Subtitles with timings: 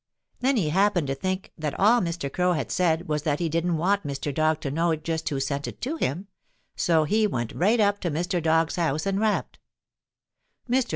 [0.39, 2.33] Then he happened to think that all Mr.
[2.33, 4.33] Crow had said was that he didn't want Mr.
[4.33, 6.25] Dog to know just who sent it to him,
[6.75, 8.41] so he went right up to Mr.
[8.41, 9.59] Dog's house and rapped.
[10.67, 10.89] Mr.